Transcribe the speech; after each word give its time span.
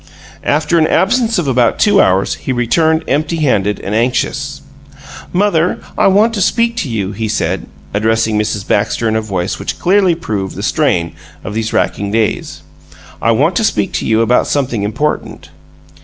After 0.57 0.79
an 0.79 0.87
absence 0.87 1.37
of 1.37 1.47
about 1.47 1.77
two 1.77 2.01
hours 2.01 2.33
he 2.33 2.51
returned 2.51 3.03
empty 3.07 3.35
handed 3.35 3.79
and 3.81 3.93
anxious. 3.93 4.61
"Mother, 5.31 5.77
I 5.95 6.07
want 6.07 6.33
to 6.33 6.41
speak 6.41 6.75
to 6.77 6.89
you," 6.89 7.11
he 7.11 7.27
said, 7.27 7.67
addressing 7.93 8.35
Mrs 8.35 8.67
Baxter 8.67 9.07
in 9.07 9.15
a 9.15 9.21
voice 9.21 9.59
which 9.59 9.77
clearly 9.77 10.15
proved 10.15 10.55
the 10.55 10.63
strain 10.63 11.13
of 11.43 11.53
these 11.53 11.71
racking 11.71 12.09
days. 12.11 12.63
"I 13.21 13.29
want 13.33 13.55
to 13.57 13.63
speak 13.63 13.91
to 13.91 14.07
you 14.07 14.21
about 14.21 14.47
something 14.47 14.81
important." 14.81 15.51